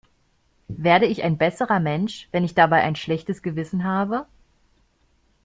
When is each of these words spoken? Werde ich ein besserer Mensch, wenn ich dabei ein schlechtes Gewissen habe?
Werde 0.79 1.05
ich 1.05 1.21
ein 1.21 1.37
besserer 1.37 1.79
Mensch, 1.79 2.27
wenn 2.31 2.43
ich 2.43 2.55
dabei 2.55 2.81
ein 2.81 2.95
schlechtes 2.95 3.43
Gewissen 3.43 3.83
habe? 3.83 4.25